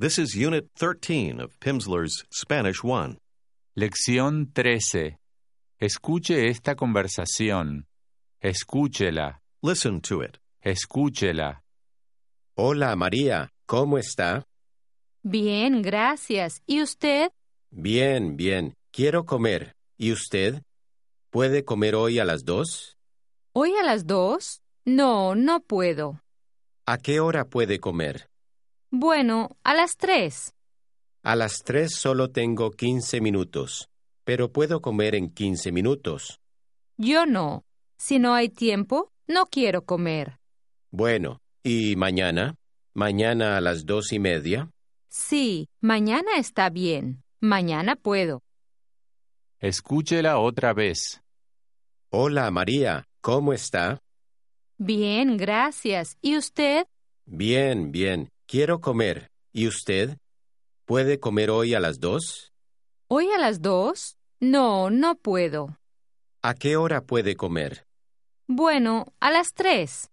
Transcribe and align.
This 0.00 0.16
is 0.16 0.36
Unit 0.36 0.68
13 0.76 1.40
of 1.40 1.58
Pimsleur's 1.58 2.24
Spanish 2.30 2.84
1. 2.84 3.18
Lección 3.76 4.54
13. 4.54 5.18
Escuche 5.80 6.46
esta 6.46 6.76
conversación. 6.76 7.86
Escúchela. 8.40 9.40
Listen 9.60 10.00
to 10.02 10.22
it. 10.22 10.38
Escúchela. 10.64 11.64
Hola 12.56 12.94
María, 12.94 13.50
¿cómo 13.66 13.98
está? 13.98 14.44
Bien, 15.24 15.82
gracias. 15.82 16.62
¿Y 16.64 16.80
usted? 16.80 17.32
Bien, 17.72 18.36
bien. 18.36 18.74
Quiero 18.92 19.26
comer. 19.26 19.74
¿Y 19.96 20.12
usted? 20.12 20.62
¿Puede 21.30 21.64
comer 21.64 21.96
hoy 21.96 22.20
a 22.20 22.24
las 22.24 22.44
dos? 22.44 22.96
¿Hoy 23.52 23.74
a 23.74 23.82
las 23.82 24.06
dos? 24.06 24.62
No, 24.84 25.34
no 25.34 25.58
puedo. 25.58 26.22
¿A 26.86 26.98
qué 26.98 27.18
hora 27.18 27.46
puede 27.46 27.80
comer? 27.80 28.28
Bueno, 28.90 29.56
a 29.64 29.74
las 29.74 29.96
tres. 29.96 30.54
A 31.22 31.36
las 31.36 31.62
tres 31.62 31.94
solo 31.94 32.30
tengo 32.30 32.70
15 32.70 33.20
minutos, 33.20 33.90
pero 34.24 34.50
puedo 34.50 34.80
comer 34.80 35.14
en 35.14 35.28
15 35.28 35.72
minutos. 35.72 36.40
Yo 36.96 37.26
no. 37.26 37.64
Si 37.98 38.18
no 38.18 38.34
hay 38.34 38.48
tiempo, 38.48 39.12
no 39.26 39.46
quiero 39.46 39.84
comer. 39.84 40.38
Bueno, 40.90 41.40
¿y 41.62 41.96
mañana? 41.96 42.54
¿Mañana 42.94 43.58
a 43.58 43.60
las 43.60 43.84
dos 43.84 44.12
y 44.12 44.18
media? 44.20 44.70
Sí, 45.10 45.68
mañana 45.80 46.38
está 46.38 46.70
bien. 46.70 47.22
Mañana 47.40 47.94
puedo. 47.94 48.42
Escúchela 49.60 50.38
otra 50.38 50.72
vez. 50.72 51.20
Hola 52.10 52.50
María, 52.50 53.04
¿cómo 53.20 53.52
está? 53.52 54.00
Bien, 54.78 55.36
gracias. 55.36 56.16
¿Y 56.22 56.38
usted? 56.38 56.86
Bien, 57.26 57.92
bien. 57.92 58.30
Quiero 58.48 58.80
comer. 58.80 59.30
¿Y 59.52 59.66
usted? 59.66 60.16
¿Puede 60.86 61.20
comer 61.20 61.50
hoy 61.50 61.74
a 61.74 61.80
las 61.80 62.00
dos? 62.00 62.50
¿Hoy 63.06 63.28
a 63.30 63.38
las 63.38 63.60
dos? 63.60 64.16
No, 64.40 64.88
no 64.88 65.16
puedo. 65.16 65.76
¿A 66.40 66.54
qué 66.54 66.78
hora 66.78 67.02
puede 67.02 67.36
comer? 67.36 67.84
Bueno, 68.46 69.12
a 69.20 69.30
las 69.30 69.48
tres. 69.52 70.08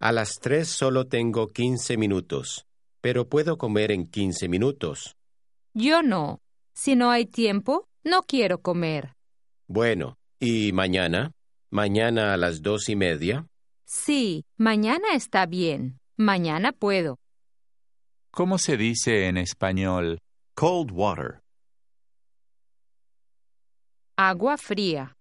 A 0.00 0.12
las 0.12 0.36
tres 0.40 0.68
solo 0.68 1.08
tengo 1.08 1.48
15 1.48 1.98
minutos, 1.98 2.64
pero 3.02 3.28
puedo 3.28 3.58
comer 3.58 3.92
en 3.92 4.06
15 4.08 4.48
minutos. 4.48 5.18
Yo 5.74 6.02
no. 6.02 6.40
Si 6.72 6.96
no 6.96 7.10
hay 7.10 7.26
tiempo, 7.26 7.86
no 8.02 8.22
quiero 8.22 8.62
comer. 8.62 9.12
Bueno, 9.66 10.16
¿y 10.40 10.72
mañana? 10.72 11.32
¿Mañana 11.68 12.32
a 12.32 12.38
las 12.38 12.62
dos 12.62 12.88
y 12.88 12.96
media? 12.96 13.46
Sí, 13.84 14.46
mañana 14.56 15.08
está 15.12 15.44
bien. 15.44 16.00
Mañana 16.16 16.72
puedo. 16.72 17.18
¿Cómo 18.38 18.56
se 18.56 18.76
dice 18.76 19.26
en 19.26 19.36
español? 19.36 20.20
Cold 20.54 20.92
water. 20.92 21.40
Agua 24.16 24.56
fría. 24.56 25.16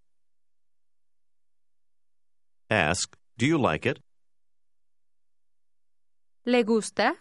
Ask, 2.70 3.18
do 3.36 3.48
you 3.48 3.58
like 3.58 3.90
it? 3.90 3.98
¿Le 6.46 6.62
gusta? 6.64 7.16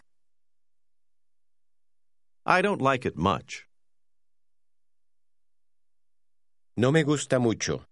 I 2.45 2.61
don't 2.61 2.79
like 2.79 3.07
it 3.07 3.15
much. 3.15 3.65
No 6.75 6.91
me 6.91 7.01
gusta 7.03 7.39
mucho, 7.39 7.87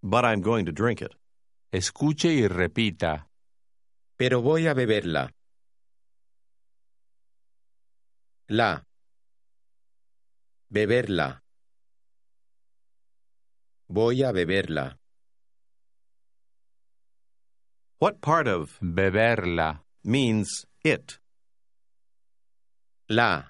But 0.00 0.24
I'm 0.24 0.42
going 0.42 0.66
to 0.66 0.72
drink 0.72 1.02
it. 1.02 1.12
Escuche 1.72 2.32
y 2.32 2.46
repita. 2.46 3.31
Pero 4.16 4.40
voy 4.40 4.66
a 4.66 4.74
beberla. 4.74 5.30
La. 8.48 8.84
Beberla. 10.70 11.42
Voy 13.88 14.22
a 14.22 14.32
beberla. 14.32 14.98
What 17.98 18.20
part 18.20 18.48
of 18.48 18.78
Beberla. 18.80 19.80
means 20.04 20.66
it? 20.82 21.18
La. 23.08 23.44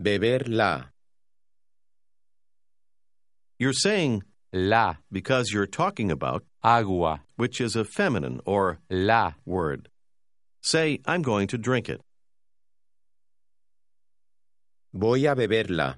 Beberla. 0.00 0.92
You're 3.58 3.72
saying 3.72 4.22
La. 4.52 4.96
because 5.10 5.50
you're 5.50 5.66
talking 5.66 6.10
about, 6.10 6.44
Agua. 6.62 7.22
which 7.36 7.60
is 7.60 7.74
a 7.74 7.84
feminine 7.84 8.40
or 8.44 8.80
La. 8.90 9.32
word. 9.46 9.88
Say, 10.60 11.00
I'm 11.06 11.22
going 11.22 11.48
to 11.48 11.58
drink 11.58 11.88
it. 11.88 12.02
Voy 14.92 15.26
a 15.26 15.34
beberla. 15.34 15.96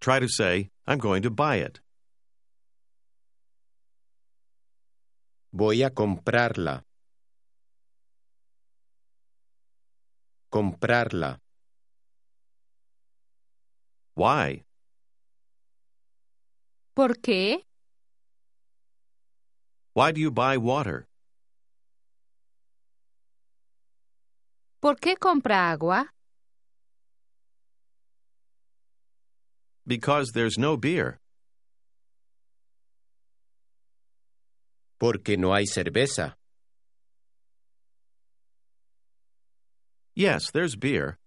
Try 0.00 0.18
to 0.18 0.28
say, 0.28 0.70
I'm 0.84 0.98
going 0.98 1.22
to 1.22 1.30
buy 1.30 1.56
it. 1.56 1.78
Voy 5.52 5.84
a 5.84 5.90
comprarla. 5.90 6.82
Comprarla. 10.52 11.38
Why? 14.14 14.64
¿Por 16.94 17.20
qué? 17.20 17.64
Why 19.94 20.12
do 20.12 20.20
you 20.20 20.30
buy 20.30 20.56
water? 20.56 21.08
¿Por 24.80 24.96
qué 24.96 25.16
compra 25.16 25.70
agua? 25.70 26.12
Because 29.86 30.32
there's 30.32 30.58
no 30.58 30.76
beer. 30.76 31.18
Porque 34.98 35.36
no 35.36 35.52
hay 35.54 35.66
cerveza. 35.66 36.36
Yes, 40.14 40.50
there's 40.52 40.76
beer. 40.76 41.18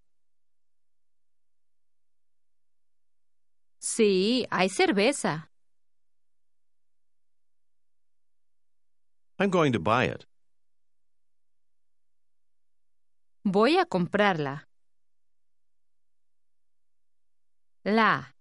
Sí, 3.80 4.46
hay 4.52 4.70
cerveza. 4.70 5.50
I'm 9.38 9.50
going 9.50 9.74
to 9.74 9.80
buy 9.80 10.06
it. 10.06 10.26
Voy 13.44 13.78
a 13.78 13.86
comprarla. 13.86 14.68
La. 17.84 18.34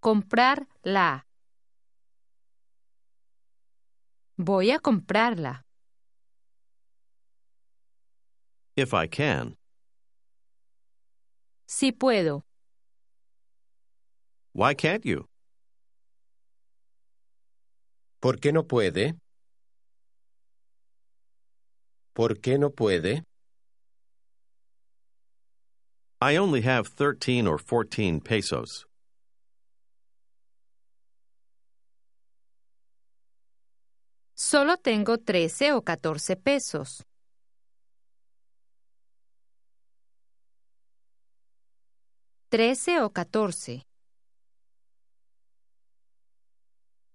Comprar 0.00 0.66
la. 0.82 1.24
Voy 4.36 4.72
a 4.72 4.78
comprarla. 4.80 5.64
If 8.76 8.92
I 8.92 9.06
can. 9.06 9.56
Si 11.66 11.92
puedo. 11.92 12.42
Why 14.52 14.74
can't 14.74 15.04
you? 15.06 15.28
¿Por 18.24 18.40
qué 18.40 18.54
no 18.54 18.66
puede? 18.66 19.18
¿Por 22.14 22.40
qué 22.40 22.56
no 22.56 22.70
puede? 22.70 23.22
I 26.22 26.38
only 26.38 26.62
have 26.62 26.88
13 26.96 27.46
or 27.46 27.58
14 27.62 28.20
pesos. 28.20 28.86
Solo 34.34 34.78
tengo 34.78 35.18
13 35.18 35.72
o 35.74 35.82
14 35.82 36.36
pesos. 36.36 37.04
Trece 42.48 43.02
o 43.02 43.10
catorce. 43.10 43.84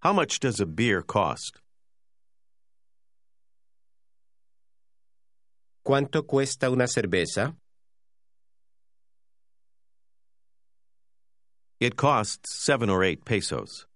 How 0.00 0.14
much 0.14 0.40
does 0.40 0.60
a 0.60 0.66
beer 0.66 1.02
cost? 1.02 1.60
¿Cuánto 5.86 6.26
cuesta 6.26 6.70
una 6.70 6.86
cerveza? 6.86 7.54
It 11.78 11.96
costs 11.96 12.64
7 12.64 12.88
or 12.88 13.04
8 13.04 13.24
pesos. 13.26 13.86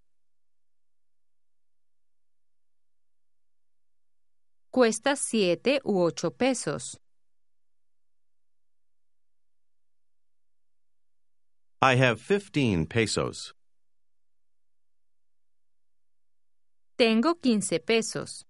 Cuesta 4.71 5.17
siete 5.17 5.81
u 5.85 6.03
ocho 6.03 6.31
pesos. 6.31 6.99
I 11.81 11.95
have 11.95 12.21
15 12.21 12.87
pesos. 12.87 13.55
Tengo 16.97 17.35
quince 17.35 17.81
pesos. 17.81 18.45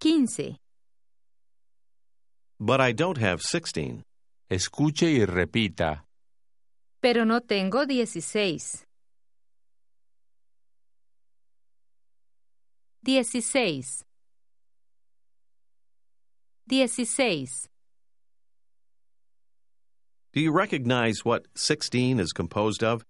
Quince. 0.00 0.56
But 2.58 2.80
I 2.80 2.92
don't 2.92 3.18
have 3.18 3.42
sixteen. 3.42 4.02
Escuche 4.50 5.10
y 5.12 5.26
repita. 5.26 6.04
Pero 7.02 7.24
no 7.24 7.40
tengo 7.40 7.84
dieciséis. 7.84 8.86
Dieciséis. 13.04 14.04
Dieciséis. 16.66 17.68
Do 20.32 20.40
you 20.40 20.50
recognize 20.50 21.24
what 21.24 21.46
16 21.54 22.18
is 22.18 22.32
composed 22.32 22.82
of? 22.82 23.04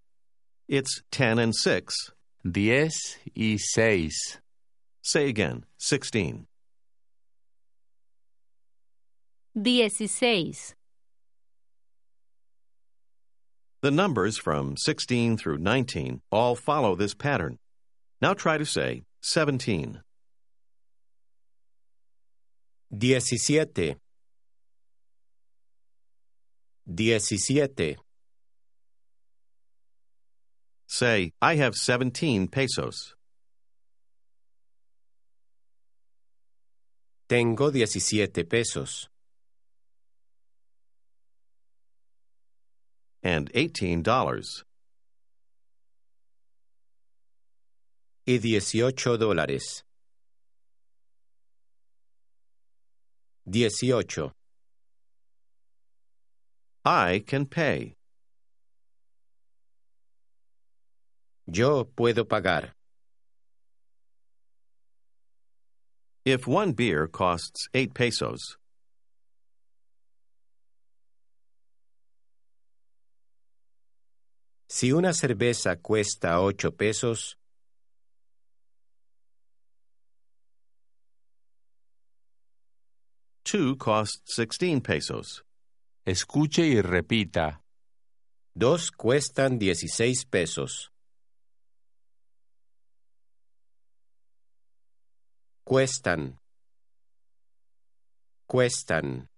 It's 0.66 1.02
10 1.10 1.38
and 1.38 1.54
6. 1.54 1.94
Diez 2.50 3.18
y 3.36 3.56
seis. 3.56 4.38
Say 5.02 5.28
again 5.28 5.64
16. 5.78 6.46
16. 9.62 10.54
The 13.82 13.90
numbers 13.90 14.38
from 14.38 14.76
16 14.78 15.36
through 15.36 15.58
19 15.58 16.22
all 16.32 16.54
follow 16.54 16.94
this 16.94 17.14
pattern. 17.14 17.58
Now 18.22 18.32
try 18.32 18.56
to 18.56 18.64
say 18.64 19.04
17. 19.20 20.00
Diecisiete. 22.90 23.96
Diecisiete. 26.88 27.96
Say, 30.86 31.32
I 31.40 31.56
have 31.56 31.74
17 31.74 32.48
pesos. 32.48 33.14
Tengo 37.28 37.70
diecisiete 37.70 38.48
pesos. 38.48 39.08
And 43.22 43.50
$18. 43.52 44.64
Y 48.26 48.38
dieciocho 48.38 49.16
dólares. 49.18 49.82
Dieciocho. 53.46 54.32
I 56.84 57.22
can 57.26 57.46
pay. 57.46 57.94
Yo 61.46 61.84
puedo 61.94 62.24
pagar. 62.24 62.74
If 66.24 66.46
one 66.46 66.72
beer 66.72 67.06
costs 67.06 67.68
8 67.74 67.92
pesos, 67.92 68.56
Si 74.74 74.90
una 74.90 75.12
cerveza 75.12 75.76
cuesta 75.76 76.40
ocho 76.40 76.72
pesos, 76.72 77.38
two 83.44 83.76
cost 83.76 84.26
16 84.26 84.80
pesos. 84.80 85.44
Escuche 86.04 86.66
y 86.66 86.80
repita. 86.80 87.62
dos 88.54 88.90
cuestan 88.90 89.60
dieciséis 89.60 90.24
pesos. 90.24 90.93
Cuestan. 95.64 96.38
Cuestan. 98.46 99.28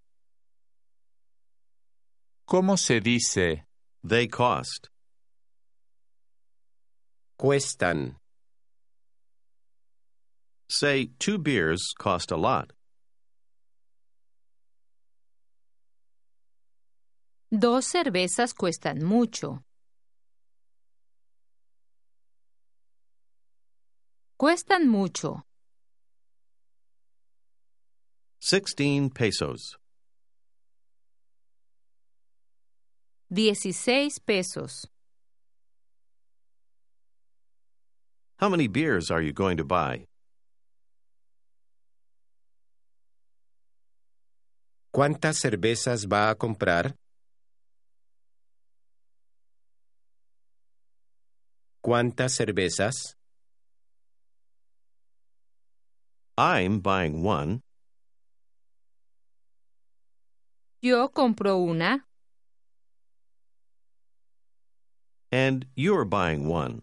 ¿Cómo 2.47 2.77
se 2.77 3.01
dice? 3.01 3.65
They 4.03 4.27
cost. 4.27 4.89
Cuestan. 7.39 8.17
Say, 10.69 11.13
two 11.21 11.39
beers 11.39 11.95
cost 11.97 12.33
a 12.33 12.37
lot. 12.37 12.73
Dos 17.53 17.87
cervezas 17.87 18.53
cuestan 18.53 19.05
mucho. 19.05 19.63
Cuestan 24.37 24.89
mucho. 24.89 25.46
16 28.49 29.11
pesos. 29.11 29.77
16 33.29 34.21
pesos. 34.25 34.87
How 38.37 38.49
many 38.49 38.69
beers 38.69 39.11
are 39.11 39.21
you 39.21 39.33
going 39.33 39.57
to 39.57 39.65
buy? 39.65 40.07
¿Cuántas 44.95 45.39
cervezas 45.41 46.07
va 46.07 46.31
a 46.31 46.37
comprar? 46.37 46.95
¿Cuántas 51.83 52.37
cervezas? 52.37 53.17
I'm 56.39 56.79
buying 56.79 57.25
one. 57.25 57.66
Yo 60.83 61.11
compro 61.13 61.57
una. 61.57 62.07
And 65.33 65.67
you're 65.75 66.05
buying 66.05 66.49
one. 66.49 66.83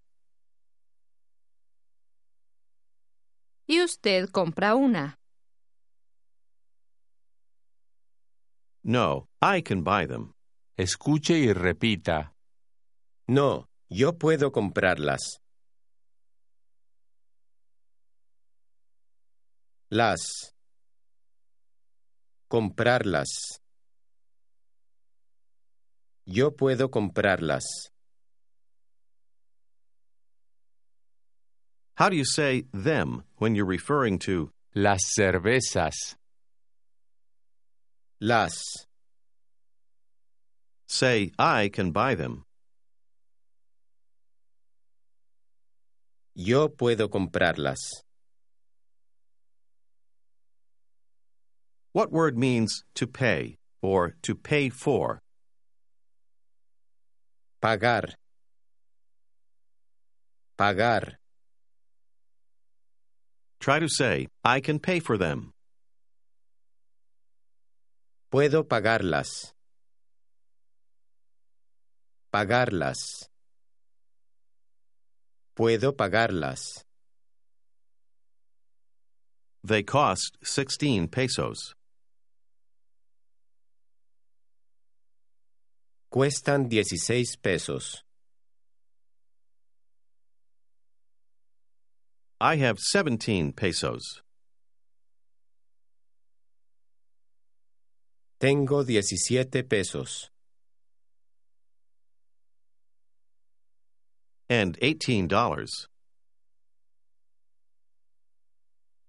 Y 3.67 3.81
usted 3.81 4.29
compra 4.29 4.75
una. 4.75 5.17
No, 8.83 9.29
I 9.41 9.61
can 9.61 9.83
buy 9.83 10.05
them. 10.05 10.33
Escuche 10.77 11.37
y 11.37 11.53
repita. 11.53 12.33
No, 13.27 13.69
yo 13.89 14.17
puedo 14.17 14.51
comprarlas. 14.51 15.39
Las. 19.89 20.53
Comprarlas. 22.49 23.62
Yo 26.25 26.51
puedo 26.51 26.89
comprarlas. 26.89 27.63
How 31.95 32.09
do 32.09 32.15
you 32.15 32.25
say 32.25 32.65
them 32.73 33.23
when 33.37 33.55
you're 33.55 33.65
referring 33.65 34.19
to 34.19 34.51
Las 34.75 35.01
cervezas. 35.15 36.15
Las. 38.19 38.63
say 40.87 41.31
I 41.37 41.69
can 41.69 41.91
buy 41.91 42.15
them? 42.15 42.45
Yo 46.33 46.69
puedo 46.69 47.07
comprarlas. 47.07 47.77
What 51.91 52.11
word 52.11 52.35
means 52.35 52.83
to 52.95 53.05
pay 53.05 53.57
or 53.83 54.15
to 54.23 54.33
pay 54.33 54.69
for? 54.69 55.19
Pagar. 57.63 58.15
Pagar. 60.59 61.15
Try 63.61 63.79
to 63.79 63.87
say 63.87 64.27
I 64.43 64.59
can 64.59 64.79
pay 64.79 64.99
for 64.99 65.17
them. 65.17 65.53
Puedo 68.29 68.67
pagarlas. 68.67 69.53
Pagarlas. 72.33 73.29
Puedo 75.55 75.93
pagarlas. 75.95 76.83
They 79.63 79.83
cost 79.83 80.37
16 80.43 81.07
pesos. 81.07 81.73
Cuestan 86.13 86.69
16 86.69 87.37
pesos. 87.41 88.03
I 92.39 92.57
have 92.57 92.77
17 92.77 93.51
pesos. 93.53 94.21
Tengo 98.39 98.83
17 98.83 99.63
pesos. 99.63 100.29
And 104.47 104.77
$18. 104.79 105.87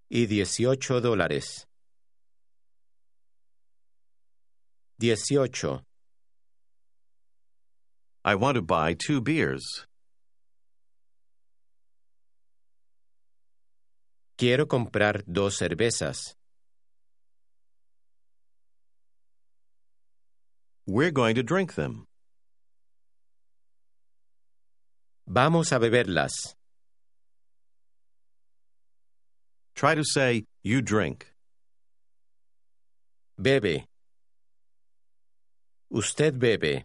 y 0.08 0.26
18 0.26 1.02
dólares. 1.02 1.66
18. 4.98 5.84
I 8.26 8.36
want 8.36 8.54
to 8.54 8.62
buy 8.62 8.94
two 8.94 9.20
beers. 9.20 9.86
Quiero 14.38 14.64
comprar 14.64 15.22
dos 15.30 15.58
cervezas. 15.58 16.34
We're 20.86 21.10
going 21.10 21.34
to 21.34 21.42
drink 21.42 21.74
them. 21.74 22.06
Vamos 25.26 25.70
a 25.72 25.78
beberlas. 25.78 26.54
Try 29.74 29.94
to 29.94 30.04
say, 30.04 30.44
you 30.62 30.80
drink. 30.80 31.26
Bebe. 33.40 33.84
Usted 35.90 36.38
bebe. 36.38 36.84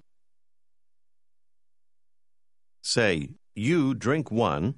Say, 2.82 3.36
you 3.56 3.94
drink 3.94 4.32
one. 4.32 4.76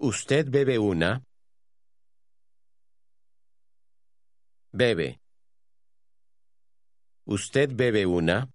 Usted 0.00 0.50
bebe 0.50 0.78
una. 0.78 1.22
Bebe. 4.72 5.18
Usted 7.26 7.76
bebe 7.76 8.04
una. 8.06 8.48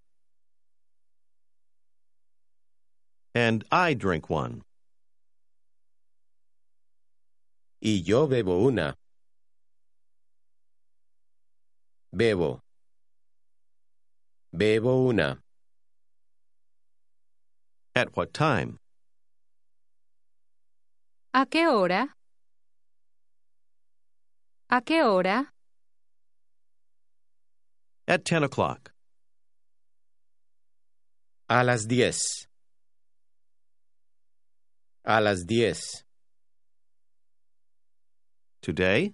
And 3.35 3.63
I 3.71 3.93
drink 3.93 4.29
one. 4.29 4.62
Y 7.81 8.01
yo 8.05 8.27
bebo 8.27 8.65
una. 8.65 8.95
Bebo. 12.15 12.62
Bebo 14.55 15.07
una. 15.09 15.42
At 17.95 18.17
what 18.17 18.33
time? 18.33 18.77
¿A 21.33 21.45
qué 21.45 21.67
hora? 21.67 22.09
¿A 24.69 24.81
qué 24.81 25.03
hora? 25.03 25.50
At 28.07 28.23
10 28.23 28.43
o'clock. 28.43 28.91
A 31.50 31.63
las 31.63 31.85
diez. 31.85 32.47
A 35.05 35.21
las 35.21 35.45
diez. 35.45 36.03
Today? 38.62 39.13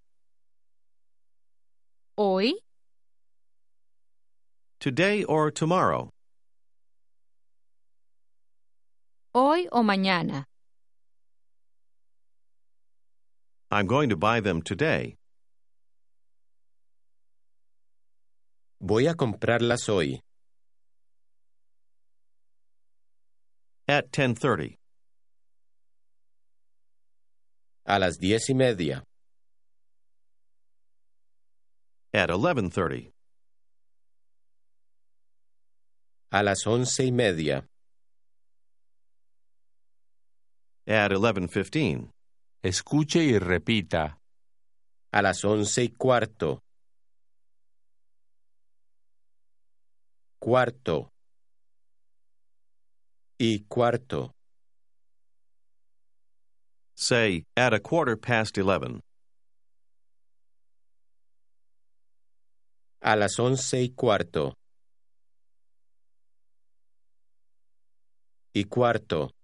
¿Hoy? 2.17 2.53
Today 4.79 5.24
or 5.25 5.51
tomorrow? 5.51 6.12
¿Hoy 9.33 9.67
o 9.71 9.83
mañana? 9.83 10.45
I'm 13.69 13.86
going 13.86 14.09
to 14.09 14.15
buy 14.15 14.39
them 14.39 14.63
today. 14.63 15.17
Voy 18.81 19.05
a 19.07 19.13
comprarlas 19.13 19.88
hoy. 19.88 20.21
At 23.88 24.12
10:30. 24.12 24.77
A 27.86 28.00
las 28.00 28.17
diez 28.17 28.50
y 28.50 28.53
media. 28.55 29.03
At 32.13 32.29
11:30. 32.31 33.12
A 36.31 36.41
las 36.43 36.65
once 36.65 37.00
y 37.05 37.12
media. 37.12 37.67
At 40.89 41.12
11:15. 41.12 42.10
Escuche 42.63 43.24
y 43.24 43.38
repita. 43.38 44.17
A 45.12 45.22
las 45.22 45.46
once 45.46 45.84
y 45.84 45.89
cuarto. 45.89 46.63
Cuarto. 50.39 51.12
Y 53.38 53.65
cuarto. 53.67 54.31
Say, 56.96 57.46
at 57.55 57.75
a 57.75 57.79
quarter 57.79 58.17
past 58.17 58.58
11. 58.58 59.01
A 63.03 63.15
las 63.15 63.38
once 63.38 63.79
y 63.79 63.89
cuarto. 63.89 64.55
Y 68.55 68.63
cuarto. 68.63 69.38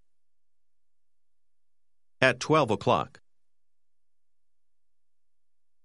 At 2.25 2.39
12 2.39 2.71
o'clock. 2.71 3.19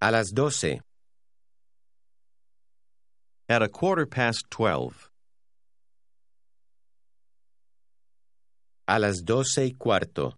A 0.00 0.10
las 0.10 0.32
doce. 0.32 0.80
At 3.46 3.60
a 3.60 3.68
quarter 3.68 4.06
past 4.06 4.48
12. 4.48 5.10
A 8.88 8.98
las 8.98 9.20
doce 9.22 9.66
y 9.66 9.72
cuarto. 9.78 10.32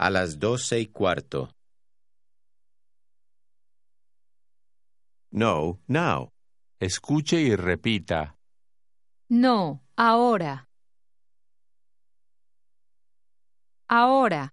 A 0.00 0.08
las 0.08 0.38
doce 0.38 0.80
y 0.80 0.86
cuarto. 0.86 1.50
No, 5.30 5.78
now. 5.86 6.30
Escuche 6.80 7.38
y 7.42 7.54
repita. 7.54 8.34
No, 9.28 9.82
ahora. 9.98 10.66
Ahora. 13.88 14.50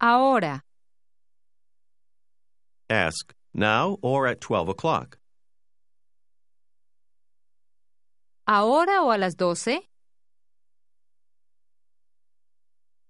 Ahora. 0.00 0.62
Ask, 2.88 3.34
now 3.54 3.98
or 4.02 4.26
at 4.26 4.40
12 4.40 4.68
o'clock? 4.68 5.18
¿Ahora 8.46 9.02
o 9.02 9.10
a 9.12 9.18
las 9.18 9.34
doce? 9.34 9.80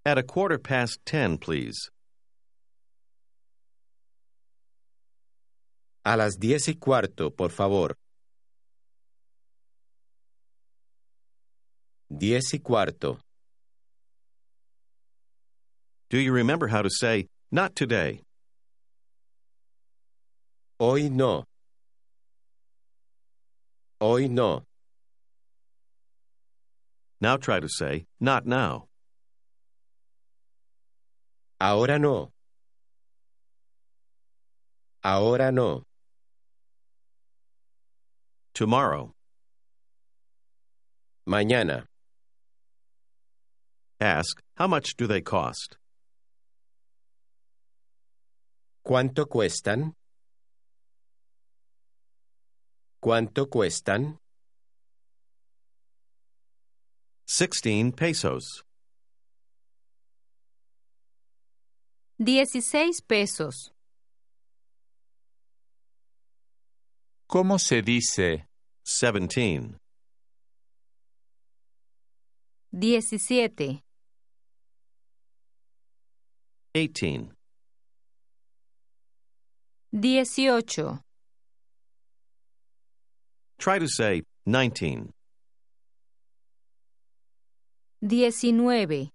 At 0.05 0.17
a 0.17 0.23
quarter 0.23 0.57
past 0.57 0.99
10, 1.05 1.37
please. 1.37 1.89
A 6.05 6.17
las 6.17 6.37
diez 6.37 6.67
y 6.67 6.75
cuarto, 6.75 7.31
por 7.31 7.49
favor. 7.49 7.95
Diez 12.09 12.53
y 12.53 12.59
cuarto. 12.59 13.19
Do 16.13 16.19
you 16.19 16.31
remember 16.31 16.67
how 16.67 16.83
to 16.83 16.91
say, 16.91 17.25
not 17.51 17.75
today? 17.75 18.21
Hoy 20.79 21.09
no. 21.09 21.45
Hoy 23.99 24.27
no. 24.27 24.61
Now 27.19 27.37
try 27.37 27.59
to 27.59 27.67
say, 27.67 28.05
not 28.19 28.45
now. 28.45 28.85
Ahora 31.59 31.97
no. 31.97 32.29
Ahora 35.03 35.51
no. 35.51 35.81
Tomorrow. 38.53 39.15
Mañana. 41.27 41.85
Ask, 43.99 44.43
how 44.57 44.67
much 44.67 44.95
do 44.95 45.07
they 45.07 45.21
cost? 45.21 45.77
¿Cuánto 48.83 49.27
cuestan? 49.27 49.95
¿Cuánto 52.99 53.49
cuestan? 53.49 54.19
16 57.25 57.93
pesos. 57.95 58.65
Dieciséis 62.17 63.01
pesos. 63.01 63.73
¿Cómo 67.25 67.59
se 67.59 67.81
dice 67.81 68.49
17. 68.83 69.79
Diecisiete. 72.69 73.83
18. 76.73 77.32
Dieciocho. 79.93 81.01
Try 83.59 83.77
to 83.79 83.87
say 83.87 84.23
19. 84.45 85.11
Diecinueve. 88.01 89.11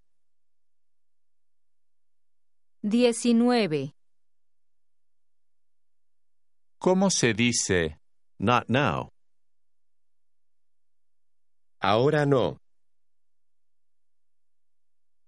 Diecinueve. 2.82 3.92
¿Cómo 6.80 7.10
se 7.10 7.34
dice 7.34 7.98
Not 8.38 8.68
now. 8.68 9.10
Ahora 11.80 12.24
no. 12.24 12.58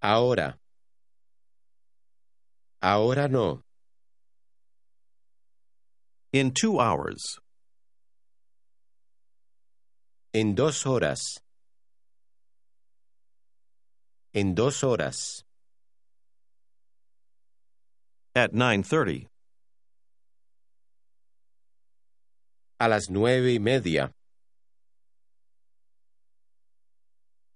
Ahora. 0.00 0.56
Ahora 2.80 3.28
no. 3.28 3.62
In 6.32 6.52
two 6.52 6.78
hours. 6.78 7.40
En 10.32 10.54
dos 10.54 10.86
horas. 10.86 11.42
En 14.32 14.54
dos 14.54 14.84
horas. 14.84 15.44
At 18.36 18.52
9:30. 18.52 19.26
A 22.78 22.88
las 22.88 23.10
nueve 23.10 23.54
y 23.54 23.58
media. 23.58 24.12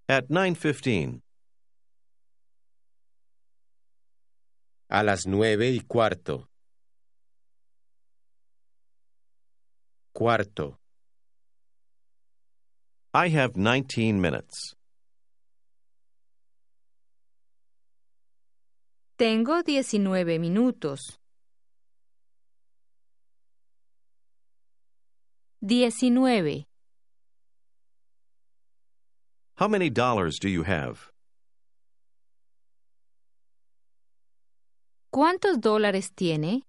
At 0.08 0.24
9:15. 0.28 1.22
A 4.88 5.04
las 5.04 5.26
nueve 5.28 5.70
y 5.70 5.80
cuarto. 5.80 6.48
Cuarto. 10.14 10.78
I 13.12 13.28
have 13.30 13.54
19 13.56 14.20
minutes. 14.20 14.76
Tengo 19.18 19.62
diecinueve 19.64 20.38
minutos. 20.38 21.18
Diecinueve. 25.60 26.64
How 29.56 29.66
many 29.66 29.90
dollars 29.90 30.38
do 30.40 30.48
you 30.48 30.62
have? 30.62 31.10
¿Cuántos 35.10 35.60
dólares 35.60 36.12
tiene? 36.14 36.62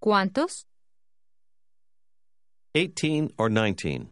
¿Cuántos? 0.00 0.64
18 2.74 3.34
or 3.36 3.50
19? 3.50 4.10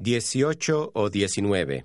Dieciocho 0.00 0.92
o 0.94 1.08
diecinueve. 1.08 1.84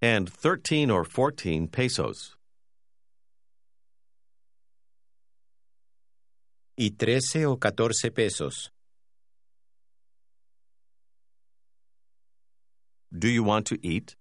And 0.00 0.30
13 0.32 0.90
or 0.90 1.04
14 1.04 1.68
pesos. 1.68 2.36
Y 6.78 6.90
trece 6.96 7.44
o 7.44 7.58
catorce 7.58 8.10
pesos. 8.10 8.70
Do 13.12 13.28
you 13.28 13.44
want 13.44 13.66
to 13.66 13.78
eat? 13.86 14.16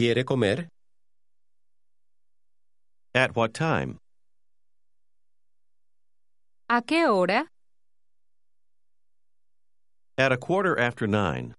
¿Quiere 0.00 0.24
comer? 0.24 0.70
At 3.14 3.36
what 3.36 3.52
time? 3.52 3.98
¿A 6.70 6.80
qué 6.80 7.04
hora? 7.06 7.44
At 10.16 10.32
a 10.32 10.38
quarter 10.38 10.78
after 10.80 11.06
nine. 11.06 11.54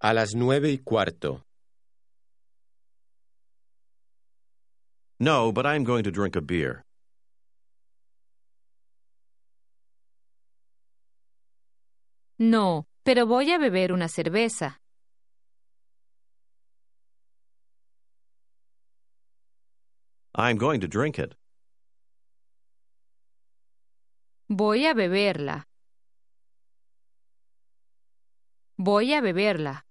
A 0.00 0.14
las 0.14 0.36
nueve 0.36 0.70
y 0.70 0.78
cuarto. 0.78 1.42
No, 5.18 5.50
but 5.50 5.66
I'm 5.66 5.82
going 5.82 6.04
to 6.04 6.12
drink 6.12 6.36
a 6.36 6.40
beer. 6.40 6.84
No, 12.38 12.86
pero 13.02 13.26
voy 13.26 13.50
a 13.52 13.58
beber 13.58 13.92
una 13.92 14.08
cerveza. 14.08 14.80
I'm 20.34 20.56
going 20.56 20.80
to 20.80 20.88
drink 20.88 21.18
it. 21.18 21.34
Voy 24.48 24.86
a 24.86 24.94
beberla. 24.94 25.64
Voy 28.78 29.12
a 29.12 29.20
beberla. 29.20 29.84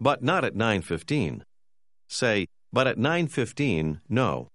But 0.00 0.22
not 0.22 0.44
at 0.44 0.54
9:15. 0.54 1.42
Say, 2.08 2.46
but 2.72 2.86
at 2.86 2.96
9:15, 2.96 4.00
no. 4.08 4.48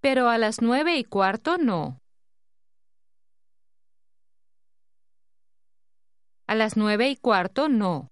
Pero 0.00 0.28
a 0.28 0.38
las 0.38 0.62
nueve 0.62 0.96
y 0.96 1.04
cuarto 1.04 1.58
no. 1.58 2.00
A 6.46 6.54
las 6.54 6.76
nueve 6.76 7.10
y 7.10 7.16
cuarto 7.16 7.68
no. 7.68 8.08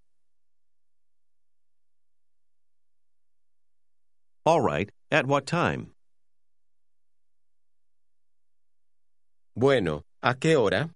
All 4.45 4.61
right. 4.63 4.91
At 5.11 5.27
what 5.27 5.47
time? 5.47 5.93
Bueno, 9.55 10.05
¿a 10.23 10.35
qué 10.35 10.57
hora? 10.57 10.91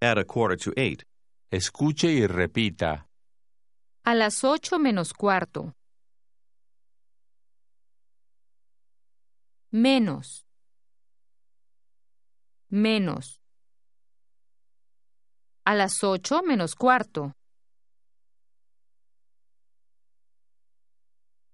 At 0.00 0.18
a 0.18 0.24
quarter 0.24 0.56
to 0.56 0.72
eight. 0.76 1.02
Escuche 1.50 2.08
y 2.12 2.26
repita. 2.26 3.06
A 4.04 4.14
las 4.14 4.44
ocho 4.44 4.78
menos 4.78 5.12
cuarto. 5.12 5.74
Menos. 9.74 10.46
Menos. 12.70 13.40
A 15.64 15.74
las 15.74 16.04
ocho 16.04 16.42
menos 16.44 16.76
cuarto. 16.76 17.32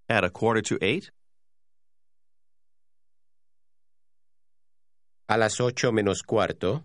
At 0.07 0.25
a 0.25 0.29
quarter 0.29 0.61
to 0.61 0.77
eight? 0.83 1.11
A 5.27 5.39
las 5.39 5.59
ocho 5.59 5.91
menos 5.91 6.23
cuarto. 6.23 6.85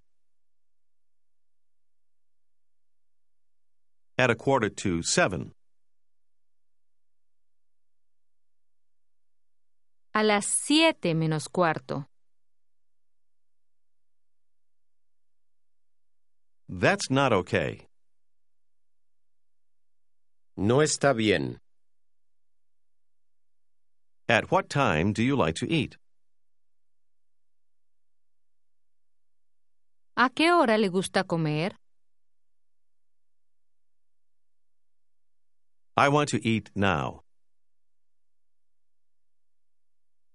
At 4.18 4.30
a 4.30 4.36
quarter 4.36 4.70
to 4.70 5.04
seven. 5.04 5.52
A 10.18 10.24
las 10.24 10.46
siete 10.46 11.14
menos 11.14 11.50
cuarto. 11.50 12.08
That's 16.70 17.12
not 17.12 17.34
okay. 17.34 17.90
No 20.56 20.82
está 20.82 21.14
bien. 21.14 21.60
At 24.30 24.52
what 24.52 24.70
time 24.70 25.12
do 25.12 25.22
you 25.22 25.36
like 25.36 25.56
to 25.56 25.66
eat? 25.70 25.98
¿A 30.16 30.30
qué 30.30 30.54
hora 30.54 30.78
le 30.78 30.88
gusta 30.88 31.26
comer? 31.26 31.76
I 35.98 36.08
want 36.08 36.30
to 36.30 36.40
eat 36.42 36.72
now. 36.74 37.25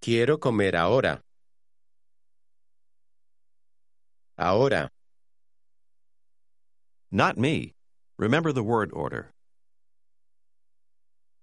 Quiero 0.01 0.39
comer 0.39 0.77
ahora. 0.77 1.21
Ahora. 4.39 4.89
Not 7.11 7.37
me. 7.37 7.75
Remember 8.19 8.53
the 8.53 8.63
word 8.63 8.91
order. 8.93 9.31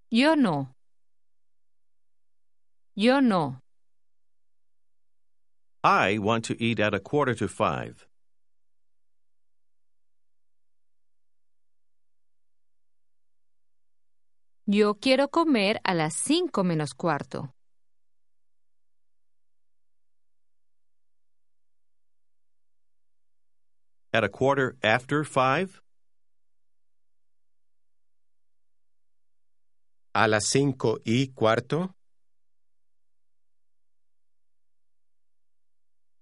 Yo 0.10 0.34
no. 0.36 0.70
Yo 2.96 3.20
no. 3.20 3.58
I 5.84 6.18
want 6.18 6.44
to 6.46 6.56
eat 6.60 6.80
at 6.80 6.96
a 6.96 7.00
quarter 7.00 7.36
to 7.36 7.48
five. 7.48 8.08
Yo 14.66 14.96
quiero 14.96 15.28
comer 15.30 15.80
a 15.84 15.94
las 15.94 16.16
cinco 16.16 16.64
menos 16.64 16.94
cuarto. 16.94 17.54
At 24.14 24.24
a 24.24 24.30
quarter 24.30 24.78
after 24.82 25.24
five? 25.24 25.82
¿A 30.16 30.28
las 30.28 30.48
cinco 30.48 30.98
y 31.06 31.28
cuarto? 31.36 31.94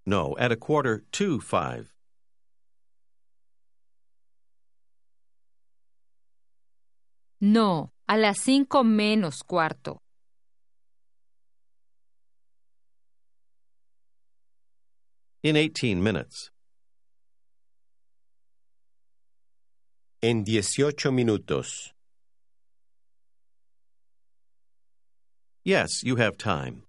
No, 0.05 0.35
at 0.37 0.51
a 0.51 0.55
quarter 0.55 1.03
to 1.13 1.39
five. 1.39 1.93
No, 7.39 7.91
a 8.07 8.17
las 8.17 8.39
cinco 8.39 8.83
menos 8.83 9.43
cuarto. 9.43 9.99
In 15.43 15.55
18 15.55 16.01
minutes. 16.01 16.49
En 20.27 20.43
dieciocho 20.43 21.11
minutos. 21.11 21.93
Yes, 25.63 26.01
you 26.01 26.15
have 26.15 26.35
time. 26.35 26.81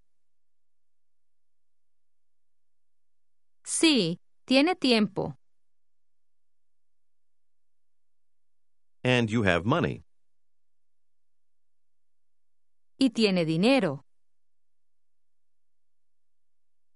Sí, 3.62 4.16
tiene 4.46 4.74
tiempo. 4.74 5.34
And 9.04 9.28
you 9.28 9.42
have 9.42 9.66
money. 9.66 10.06
Y 12.98 13.10
tiene 13.10 13.44
dinero. 13.44 14.00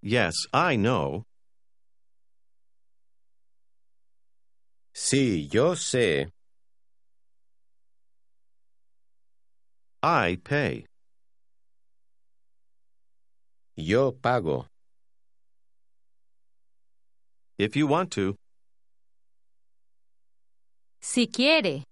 Yes, 0.00 0.46
I 0.54 0.76
know. 0.76 1.26
Sí, 4.92 5.48
yo 5.52 5.74
sé. 5.74 6.30
I 10.02 10.36
pay. 10.42 10.86
Yo 13.76 14.12
pago. 14.12 14.66
If 17.58 17.76
you 17.76 17.86
want 17.86 18.10
to, 18.12 18.36
Si 21.00 21.26
quiere. 21.26 21.84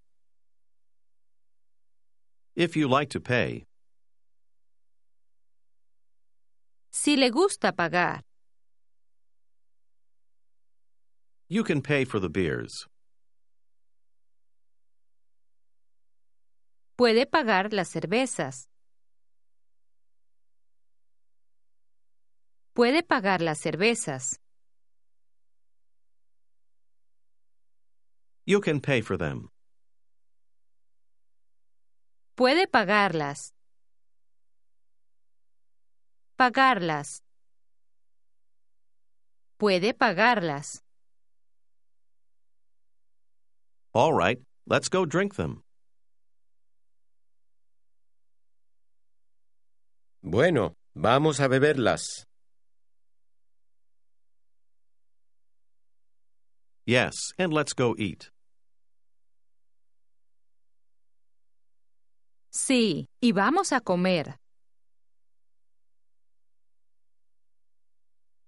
if 2.57 2.77
you 2.77 2.89
like 2.89 3.11
to 3.11 3.21
pay. 3.21 3.65
Si 6.91 7.17
le 7.17 7.31
gusta 7.31 7.73
pagar. 7.73 8.23
You 11.51 11.65
can 11.65 11.81
pay 11.81 12.05
for 12.05 12.21
the 12.21 12.29
beers. 12.29 12.87
Puede 16.95 17.25
pagar 17.25 17.73
las 17.73 17.89
cervezas. 17.89 18.69
Puede 22.75 23.03
pagar 23.03 23.41
las 23.41 23.61
cervezas. 23.61 24.41
You 28.45 28.61
can 28.61 28.81
pay 28.81 29.01
for 29.01 29.17
them. 29.17 29.49
Puede 32.35 32.67
pagarlas. 32.69 33.55
Pagarlas. 36.37 37.23
Puede 39.57 39.95
pagarlas. 39.95 40.85
All 43.99 44.13
right, 44.13 44.39
let's 44.65 44.89
go 44.89 45.05
drink 45.05 45.35
them. 45.35 45.65
Bueno, 50.23 50.77
vamos 50.95 51.41
a 51.41 51.49
beberlas. 51.49 52.05
Yes, 56.87 57.33
and 57.41 57.53
let's 57.53 57.73
go 57.73 57.97
eat. 57.99 58.31
Sí, 62.53 63.07
y 63.21 63.33
vamos 63.33 63.73
a 63.73 63.81
comer. 63.81 64.37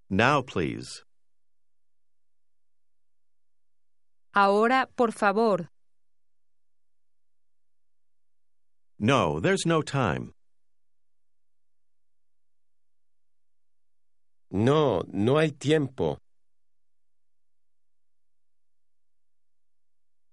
Now, 0.09 0.43
please. 0.43 1.03
Ahora, 4.33 4.89
por 4.95 5.13
favor. 5.13 5.71
No, 8.99 9.41
there's 9.41 9.67
no 9.67 9.83
time. 9.83 10.33
No, 14.51 15.03
no 15.13 15.39
hay 15.39 15.51
tiempo. 15.53 16.19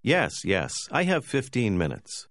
Yes, 0.03 0.43
yes, 0.45 0.73
I 0.91 1.03
have 1.03 1.25
15 1.27 1.77
minutes. 1.77 2.27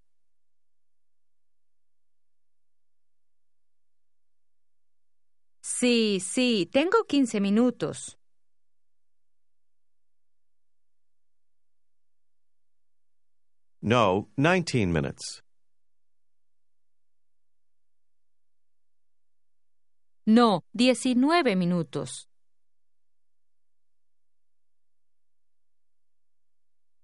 Sí, 5.63 6.21
sí, 6.21 6.69
tengo 6.73 7.05
15 7.07 7.41
minutos. 7.41 8.17
No, 13.89 14.27
19 14.37 14.93
minutes. 14.93 15.43
No, 20.27 20.65
19 20.75 21.55
minutos. 21.55 22.27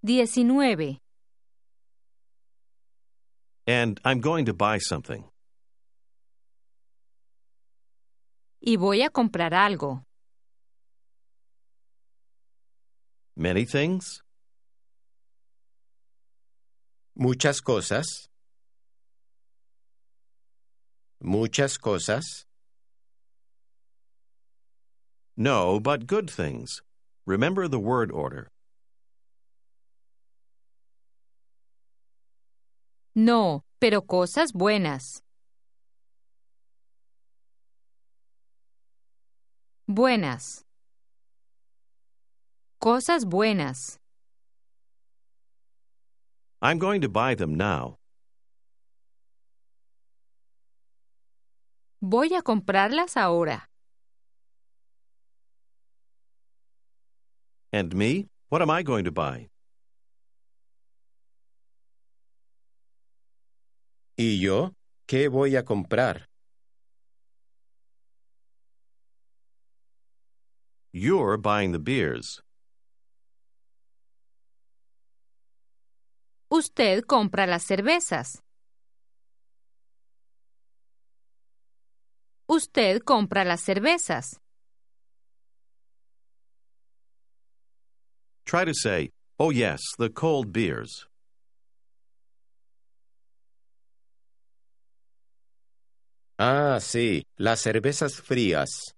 Diecinueve. 0.05 0.99
And 3.65 4.01
I'm 4.05 4.21
going 4.21 4.47
to 4.47 4.53
buy 4.53 4.79
something. 4.79 5.23
Y 8.61 8.75
voy 8.75 9.03
a 9.03 9.11
comprar 9.11 9.55
algo. 9.55 10.03
Many 13.37 13.67
things? 13.67 14.21
Muchas 17.15 17.61
cosas. 17.61 18.29
Muchas 21.21 21.79
cosas. 21.79 22.47
No, 25.37 25.79
but 25.79 26.07
good 26.07 26.29
things. 26.31 26.83
Remember 27.27 27.69
the 27.69 27.79
word 27.79 28.11
order. 28.11 28.49
No, 33.15 33.63
pero 33.79 34.01
cosas 34.03 34.53
buenas. 34.53 35.23
Buenas. 39.87 40.65
Cosas 42.81 43.25
buenas. 43.27 44.02
I'm 46.65 46.79
going 46.79 47.01
to 47.01 47.09
buy 47.09 47.35
them 47.35 47.57
now. 47.57 47.99
Voy 52.01 52.29
a 52.37 52.43
comprarlas 52.43 53.17
ahora. 53.17 53.67
And 57.73 57.93
me? 57.97 58.29
What 58.49 58.63
am 58.63 58.71
I 58.71 58.85
going 58.85 59.05
to 59.07 59.11
buy? 59.11 59.49
¿Y 64.17 64.39
yo? 64.41 64.71
¿Qué 65.09 65.29
voy 65.29 65.57
a 65.57 65.65
comprar? 65.65 66.27
You're 70.93 71.37
buying 71.39 71.73
the 71.73 71.81
beers. 71.81 72.41
Usted 76.55 77.05
compra 77.07 77.47
las 77.47 77.63
cervezas. 77.63 78.43
Usted 82.47 83.01
compra 83.01 83.43
las 83.43 83.63
cervezas. 83.63 84.39
Try 88.45 88.67
to 88.67 88.75
say, 88.75 89.13
oh 89.39 89.51
yes, 89.51 89.81
the 89.97 90.11
cold 90.11 90.53
beers. 90.53 91.07
Ah, 96.39 96.81
sí, 96.83 97.25
las 97.39 97.61
cervezas 97.63 98.21
frías. 98.21 98.95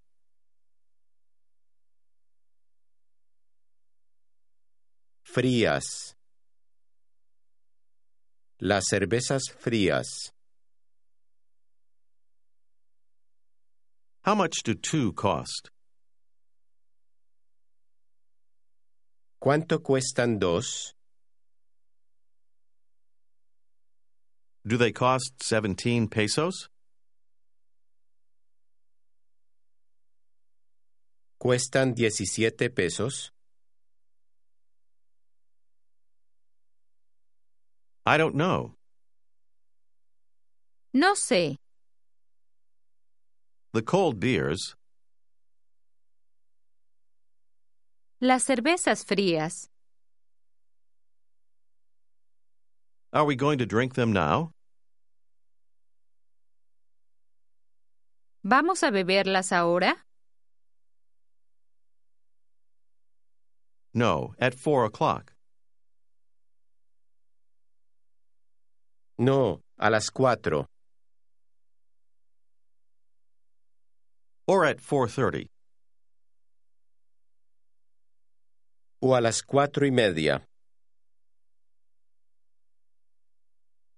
Frías. 5.22 6.16
Las 8.66 8.86
cervezas 8.88 9.42
frías. 9.58 10.32
How 14.22 14.34
much 14.34 14.62
do 14.64 14.74
two 14.74 15.12
cost? 15.12 15.68
¿Cuánto 19.38 19.82
cuestan 19.82 20.38
dos? 20.38 20.94
Do 24.66 24.78
they 24.78 24.92
cost 24.92 25.34
17 25.40 26.08
pesos? 26.08 26.70
¿Cuestan 31.36 31.92
17 31.92 32.70
pesos? 32.70 33.30
I 38.06 38.16
don't 38.18 38.34
know. 38.34 38.74
No 40.92 41.14
sé. 41.14 41.56
The 43.72 43.82
cold 43.82 44.20
beers, 44.20 44.74
Las 48.20 48.44
cervezas 48.44 49.04
frías. 49.04 49.68
are 53.12 53.24
we 53.24 53.36
going 53.36 53.58
to 53.58 53.66
drink 53.66 53.94
them 53.94 54.12
now? 54.12 54.52
¿Vamos 58.44 58.82
a 58.82 58.90
beberlas 58.90 59.52
ahora? 59.52 60.04
No, 63.92 64.34
at 64.38 64.54
four 64.54 64.84
o'clock. 64.84 65.33
No, 69.18 69.60
a 69.78 69.90
las 69.90 70.10
cuatro. 70.10 70.66
Or 74.46 74.64
at 74.64 74.78
4.30. 74.78 75.48
O 79.00 79.14
a 79.14 79.20
las 79.20 79.42
cuatro 79.42 79.86
y 79.86 79.90
media. 79.90 80.42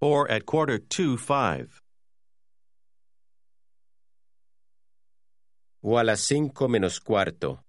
Or 0.00 0.30
at 0.30 0.44
quarter 0.44 0.78
to 0.78 1.16
five. 1.16 1.80
O 5.82 5.98
a 5.98 6.04
las 6.04 6.26
cinco 6.26 6.68
menos 6.68 7.00
cuarto. 7.00 7.60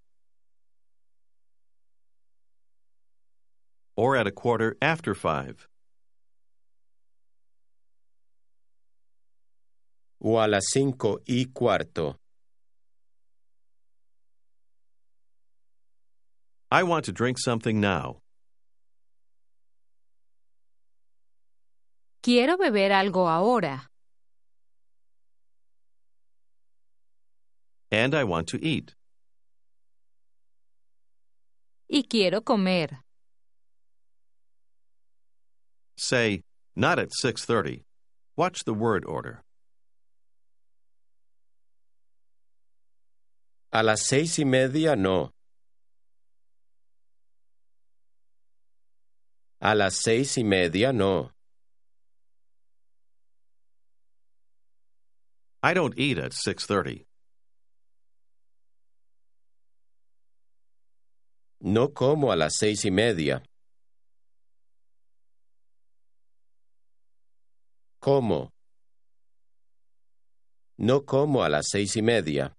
Or 3.95 4.17
at 4.17 4.27
a 4.27 4.31
quarter 4.31 4.75
after 4.81 5.15
five. 5.15 5.67
O 10.19 10.39
a 10.39 10.47
las 10.47 10.65
cinco 10.71 11.19
y 11.27 11.45
cuarto. 11.53 12.15
I 16.69 16.83
want 16.83 17.05
to 17.05 17.11
drink 17.11 17.37
something 17.39 17.79
now. 17.79 18.21
Quiero 22.21 22.57
beber 22.57 22.91
algo 22.91 23.29
ahora. 23.29 23.87
And 27.89 28.13
I 28.13 28.25
want 28.25 28.47
to 28.47 28.57
eat. 28.61 28.95
Y 31.89 32.03
quiero 32.09 32.41
comer. 32.41 32.99
Say, 35.95 36.41
not 36.75 36.99
at 36.99 37.11
6.30. 37.23 37.83
Watch 38.35 38.65
the 38.65 38.73
word 38.73 39.05
order. 39.05 39.41
A 43.71 43.83
las 43.83 44.01
seis 44.03 44.39
y 44.39 44.45
media 44.45 44.95
no. 44.95 45.33
A 49.59 49.75
las 49.75 49.95
seis 49.95 50.37
y 50.37 50.43
media 50.43 50.93
no. 50.93 51.31
I 55.61 55.73
don't 55.73 55.97
eat 55.97 56.17
at 56.17 56.31
6.30. 56.31 57.05
No 61.59 61.89
como 61.89 62.31
a 62.31 62.35
las 62.35 62.53
seis 62.57 62.85
y 62.85 62.91
media. 62.91 63.43
Como. 67.99 68.51
No 70.77 71.05
como 71.05 71.43
a 71.43 71.49
las 71.49 71.67
seis 71.69 71.95
y 71.97 72.01
media. 72.01 72.56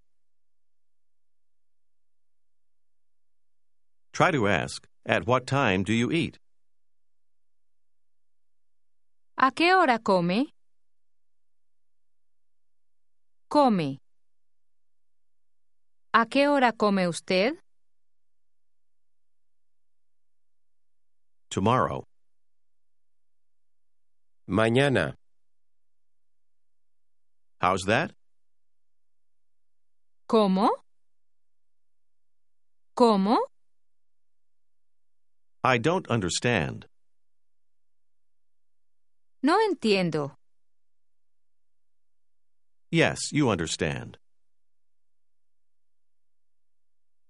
Try 4.18 4.32
to 4.32 4.48
ask, 4.48 4.84
at 5.06 5.28
what 5.28 5.46
time 5.46 5.84
do 5.84 5.92
you 5.92 6.10
eat? 6.10 6.38
¿A 9.36 9.52
qué 9.52 9.72
hora 9.72 10.00
come? 10.00 10.46
Come. 13.48 13.98
¿A 16.12 16.26
qué 16.26 16.48
hora 16.48 16.72
come 16.72 17.06
usted? 17.06 17.52
Tomorrow. 21.48 22.02
Mañana. 24.48 25.14
How's 27.60 27.84
that? 27.86 28.10
¿Cómo? 30.28 30.70
¿Cómo? 32.96 33.38
I 35.68 35.76
don't 35.76 36.08
understand. 36.08 36.86
No 39.42 39.58
entiendo. 39.68 40.32
Yes, 42.90 43.30
you 43.32 43.50
understand. 43.50 44.16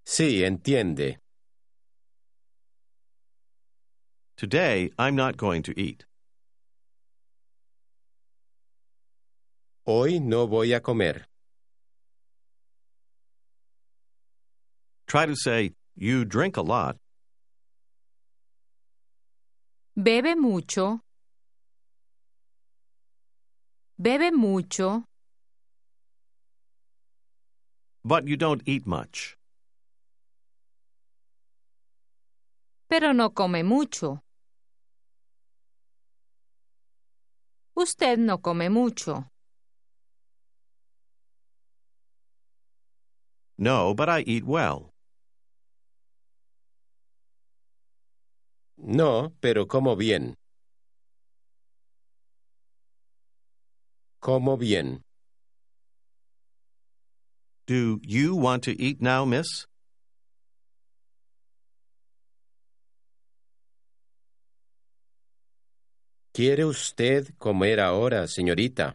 Sí, 0.07 0.44
entiende. 0.44 1.16
Today, 4.37 4.92
I'm 4.96 5.16
not 5.16 5.37
going 5.37 5.64
to 5.64 5.74
eat. 5.77 6.05
Hoy 9.85 10.20
no 10.20 10.46
voy 10.46 10.72
a 10.77 10.81
comer. 10.81 11.27
Try 15.09 15.27
to 15.27 15.35
say, 15.35 15.72
you 15.96 16.24
drink 16.24 16.57
a 16.57 16.62
lot. 16.62 16.98
Bebe 19.98 20.34
mucho. 20.37 21.00
Bebe 24.00 24.30
mucho. 24.30 25.04
But 28.04 28.28
you 28.28 28.37
don't 28.37 28.62
eat 28.64 28.87
much. 28.87 29.38
pero 32.88 33.12
no 33.12 33.30
come 33.30 33.62
mucho. 33.62 34.22
Usted 37.74 38.18
no 38.18 38.38
come 38.38 38.68
mucho. 38.70 39.30
No, 43.58 43.94
but 43.94 44.08
I 44.08 44.20
eat 44.26 44.44
well. 44.44 44.94
No, 48.81 49.33
pero 49.41 49.67
como 49.67 49.97
bien. 49.97 50.35
Como 54.21 54.57
bien. 54.57 55.03
Do 57.67 58.01
you 58.03 58.35
want 58.35 58.62
to 58.64 58.73
eat 58.81 59.03
now, 59.03 59.25
miss? 59.25 59.67
¿Quiere 66.33 66.64
usted 66.64 67.35
comer 67.38 67.81
ahora, 67.81 68.29
señorita? 68.29 68.95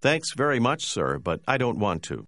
Thanks 0.00 0.34
very 0.34 0.58
much, 0.60 0.84
sir, 0.84 1.18
but 1.18 1.40
I 1.46 1.56
don't 1.56 1.78
want 1.78 2.02
to. 2.04 2.26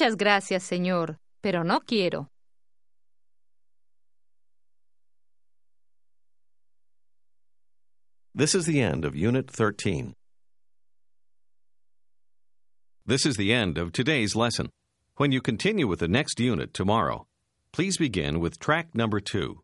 Muchas 0.00 0.16
gracias, 0.16 0.62
señor, 0.62 1.16
pero 1.40 1.64
no 1.64 1.80
quiero. 1.80 2.28
This 8.32 8.54
is 8.54 8.64
the 8.66 8.80
end 8.80 9.04
of 9.04 9.16
Unit 9.16 9.50
13. 9.50 10.14
This 13.06 13.26
is 13.26 13.36
the 13.36 13.52
end 13.52 13.76
of 13.76 13.90
today's 13.90 14.36
lesson. 14.36 14.70
When 15.16 15.32
you 15.32 15.40
continue 15.40 15.88
with 15.88 15.98
the 15.98 16.06
next 16.06 16.38
unit 16.38 16.72
tomorrow, 16.72 17.26
please 17.72 17.96
begin 17.98 18.38
with 18.38 18.60
track 18.60 18.94
number 18.94 19.18
two. 19.18 19.62